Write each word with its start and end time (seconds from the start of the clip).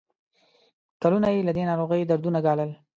کلونه 1.01 1.27
یې 1.33 1.45
له 1.47 1.51
دې 1.57 1.63
ناروغۍ 1.69 2.01
دردونه 2.05 2.39
ګالل. 2.45 2.71